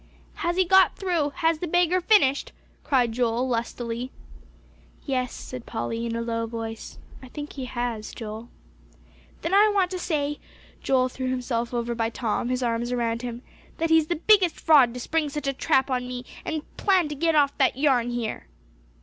"Has 0.37 0.55
he 0.57 0.65
got 0.65 0.95
through? 0.95 1.29
has 1.29 1.59
the 1.59 1.67
beggar 1.67 2.01
finished?" 2.01 2.53
cried 2.83 3.11
Joel 3.11 3.47
lustily. 3.47 4.09
"Yes," 5.05 5.31
said 5.31 5.67
Polly, 5.67 6.07
in 6.07 6.15
a 6.15 6.23
low 6.23 6.47
voice, 6.47 6.97
"I 7.21 7.27
think 7.27 7.53
he 7.53 7.65
has, 7.65 8.11
Joel." 8.11 8.49
"Then 9.43 9.53
I 9.53 9.69
want 9.71 9.91
to 9.91 9.99
say" 9.99 10.39
Joel 10.81 11.07
threw 11.07 11.29
himself 11.29 11.71
over 11.71 11.93
by 11.93 12.09
Tom, 12.09 12.49
his 12.49 12.63
arms 12.63 12.91
around 12.91 13.21
him 13.21 13.43
"that 13.77 13.91
he's 13.91 14.07
the 14.07 14.15
biggest 14.15 14.59
fraud 14.59 14.91
to 14.95 14.99
spring 14.99 15.29
such 15.29 15.45
a 15.45 15.53
trap 15.53 15.91
on 15.91 16.07
me, 16.07 16.25
and 16.45 16.63
plan 16.77 17.07
to 17.09 17.13
get 17.13 17.35
off 17.35 17.55
that 17.59 17.77
yarn 17.77 18.09
here." 18.09 18.47